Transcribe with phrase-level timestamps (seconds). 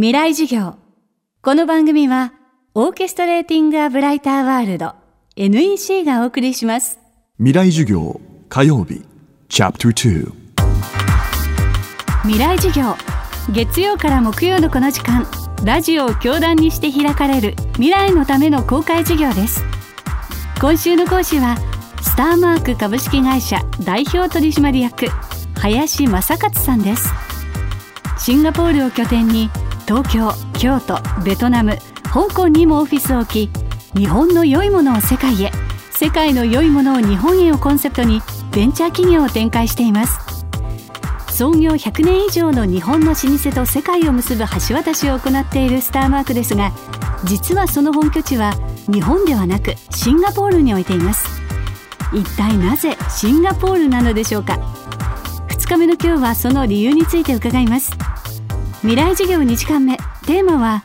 [0.00, 0.76] 未来授業。
[1.42, 2.32] この番組は
[2.72, 4.94] オーケストレーティング・ア・ブライター・ワールド
[5.34, 7.00] NEC がお送りします。
[7.38, 9.02] 未来授業火曜日
[9.48, 10.32] チャプター。
[12.22, 12.94] 未来授業。
[13.52, 15.26] 月曜から木曜のこの時間
[15.64, 19.64] ラジオを教壇にして開かれる未来のための公開授業です。
[20.60, 21.56] 今週の講師は
[22.02, 25.08] スターマーク株式会社代表取締役
[25.56, 27.10] 林正勝さんです。
[28.16, 29.50] シンガポールを拠点に
[29.88, 31.78] 東京京都ベトナム
[32.12, 35.50] 香港にもオフィスを置き日本の良いものを世界へ
[35.90, 38.20] 世界の良いものを日本へをコンセプトに
[38.52, 40.44] ベンチャー企業を展開しています。
[41.30, 46.72] 創業100年以上の日本の老舗と世界を結ぶ橋渡しを行っているスターマークですが
[47.24, 48.54] 実はその本拠地は
[48.92, 51.40] 日本ではなくシンガポールに置いています。
[52.12, 54.58] 一体なぜシンガポールなのでしょうか。
[55.48, 57.96] 2日目の今日はその理由について伺います。
[58.82, 60.84] 未来事業2時間目テーマは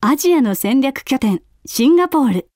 [0.00, 2.48] アジアの戦略拠点シンガポール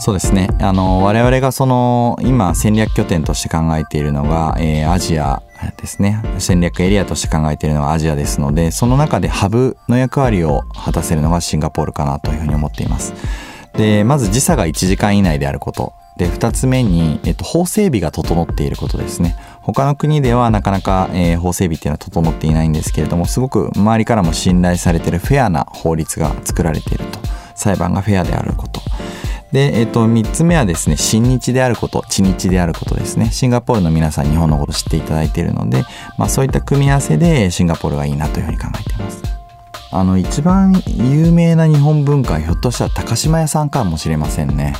[0.00, 0.48] そうですね。
[0.60, 5.42] あの、我々がその、今戦略拠点として考えているのが、えー、アジア
[5.76, 6.22] ですね。
[6.38, 13.12] 戦略エリアとして考えているのがアジアですので、その中でハブの役割を果たせるのがシンガポールかなというふうに思っています。
[13.74, 15.92] で、まず時差が1時間以内であること。
[16.16, 19.36] で、二つ目に、えっと、法整備が整っていることですね。
[19.74, 27.18] 他の国ではなかなか、えー、法整備っていうのは整っていないんですけれども、すごく周りからも信頼されてるフェアな法律が作られていると。
[27.54, 28.80] 裁判がフェアであること。
[29.52, 33.30] で、えっと、三つ目はですね、親日であること、知日であることですね。
[33.30, 35.84] シンガポールの皆さん日本のこと知っていただいているので、
[36.16, 39.22] まあそういった組み合わせでシンガポールがいいなというふうに考えています。
[39.90, 44.74] あの、一番有名な日本文化ひょっとしたら高島屋さんかもしれませんね。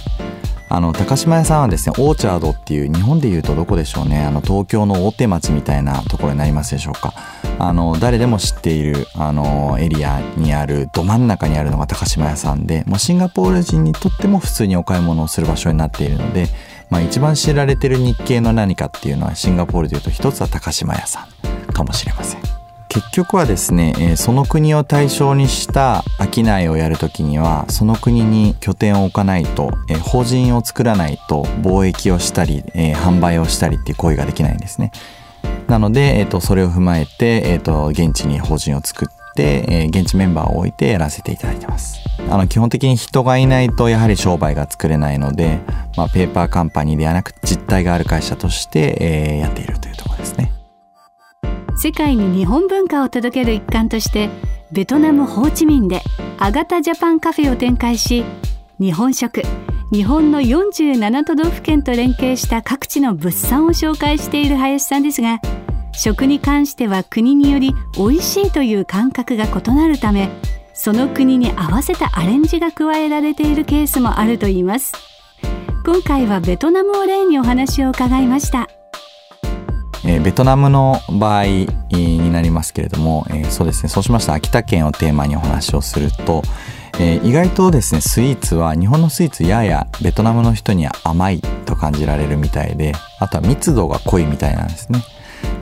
[0.71, 7.15] あの、高島屋さんはですね、オーチャードっていう、日本で言うとどこでしょうね、あの、東京の大手町みたいなところになりますでしょうか。
[7.59, 16.49] あの、誰でも知っている、あの、エリアにある、ど真ん中にあるのが高島屋さんで、もうシンガポール人にとっても普通にお買い物をする場所になっているので、
[16.91, 21.27] まあ一番知られてる日系の何かっていうのはシンガポールで言うと一つは高島屋さ
[21.69, 22.58] んかもしれません。
[22.89, 34.93] 結局はですね、えー、その国を対象にした商いをやるときにはその国に拠点を置かないと、えー、法人を作らないと貿易をしたり、えー、販売をしたりっていう行為ができないんですね。
[35.69, 42.01] なので、えーと、それを踏まえて、えーと、現地に法人を作って、えー、現地メンバーを置いてやらせていただいてます。
[42.31, 45.61] あの基本的に人がいないとやはり商売が作れないので、
[45.97, 50.58] まあ、ペーパーカンパニーではなく実体がある会社として、えー、やっているというところですね。
[51.81, 54.31] 世界に日本文化を届ける一環として
[54.73, 56.03] ベトナムホーチミンで
[56.39, 58.25] アガタジャパンカフェを展開し
[58.81, 59.43] 日本食
[59.93, 65.41] 日本の47都道府県と連携した各地の物産を紹介している林さんですが
[65.93, 70.29] 食に関しては国により美味しいという感覚が異なるため
[70.75, 74.93] その国に合わせたアレンジが加えられているケースもあるといいます。
[75.85, 78.69] 今回はベトナムを例にお話を伺いました。
[80.09, 81.45] え、ベトナムの場合
[81.91, 86.43] になりますけれども、え、そうですねそうしました秋田県をテーマにお話をすると、
[86.99, 95.01] え、意外とですねスイーツは日本のスイーツややベトナムの人には甘いと感じられるみたいであとは密度が濃いみたいなんですね。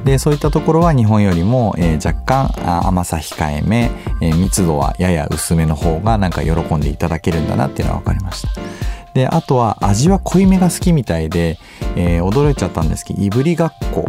[0.04, 3.90] でそういったところは日本よりも、え、若干甘さ控えめ、
[4.22, 8.48] え、密度はやや薄めの方がなんか喜んでいただけるんだなっていうのは分かりました。
[9.14, 11.58] であとは味は濃いめが好きみたいで、
[11.96, 14.04] えー、驚いちゃったんですけどいぶりがっこ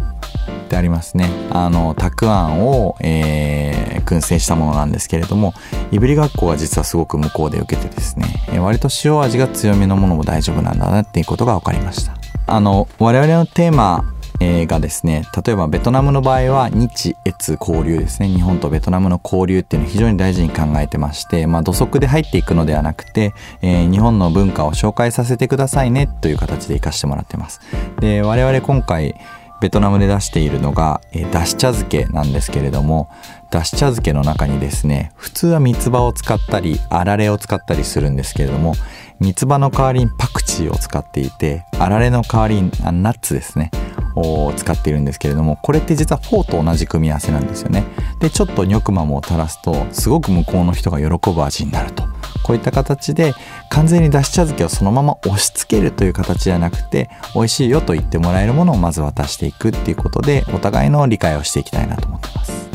[0.67, 1.29] ってありますね。
[1.49, 5.53] あのたくあんを、えー、燻製したものなんですけれども
[5.91, 12.15] いぶりがっこは実はすごく向こうで受けてですね、えー、割と塩味が強めのものも大丈夫なんだなっていうことが分かりました。
[12.45, 18.27] あの我々のテーマえー、がですね例えばベトナムの場合は日越交流ですね。
[18.29, 27.61] 日本とベトナムの交流っていうのを非常に大事に考えてまして、まあ、土足で入っていくのではなくて、えー、日本の文化を紹介させてくださいねという形で活かしてもらってます。
[27.99, 29.15] で我々今回
[29.61, 33.09] ベトナムで出しているのが、えー、だし茶漬けなんですけれども
[33.49, 38.73] だし茶漬けの中にですね普通は三つ葉を使ったりあられを使ったりするんですけれども
[39.19, 42.71] 三つ葉の代わりにパクチーを使っていてあられの代わりに
[43.01, 43.71] ナッツですね
[44.15, 47.83] を使っているんですけれどもこれって実はフォーと同じ組み合わせなんですよね。
[48.19, 52.06] でちょっとニョクマムを垂らすとすごく向こうの人が喜ぶ味になると。
[52.47, 53.33] こういった形で
[53.69, 62.67] 完全にだし茶漬けをそのまま押し付けるという形じゃなくて美味しいよと言ってもらえるものをまず渡していくっていうことでお互いの理解をしていきたいなと思ってます。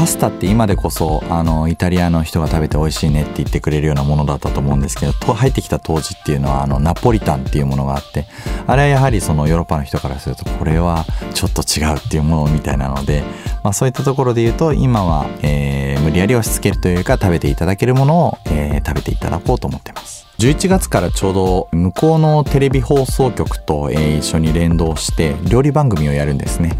[0.00, 8.24] パスタって今でこそあのイタリアの人が食べて美味しいねって言ってくれるようなものだったと思うんですけどと入ってきた当時っていうのはあのナポリタンっていうものがあって
[8.66, 13.22] あれはやはりそのヨーロッパの人からするとこれはちょっと違うっていうものみたいなので、
[13.62, 15.69] まあ、そういったところで言うと今は、えー、
[16.10, 20.26] 無理やり押し付けるというか食べていただけるものを、えー、食べていただこうと思ってます。
[20.38, 26.72] 11月からちょうど向こうのテレビ放送局と、えー、一緒に連動して料理番組をやるんですね。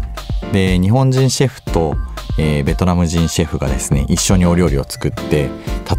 [0.51, 1.95] で日本人シェフと、
[2.43, 5.51] えー、ベトナム人シェフがですね一緒にお料理を作って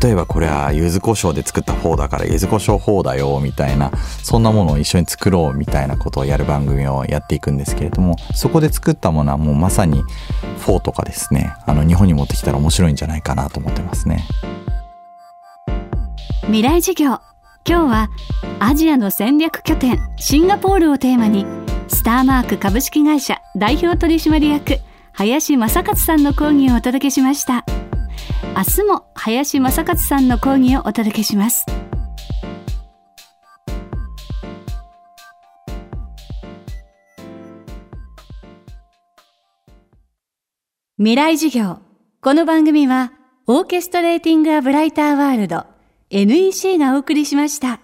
[0.03, 3.93] 例えばこれは柚子胡椒で作ったフォーだから柚子胡椒フォーだよみたいな
[4.25, 10.03] そんなものを一緒に作ろうみたいなことをやる番組をやっていくんですけれどもそこで作ったものはもうまさに
[10.59, 14.25] フォーとかですねあの日本に持ってきたら面白いんじゃないかなと思ってますね。
[16.47, 17.21] 未来事業。
[17.65, 18.09] 今日は
[18.59, 21.47] アジアの戦略拠点シンガポールをテーマに
[21.87, 24.81] スターマーク株式会社代表取締役
[25.15, 27.65] 林正勝さんの講義をお届けしました。
[28.57, 31.67] 明日も林正勝さんの講義をお届けします。
[40.99, 41.79] 未来授業。
[42.21, 43.13] この番組は
[43.47, 45.67] オーケストレーティング・ア・ブライター・ワールド
[46.11, 47.81] NEC がお送りしました。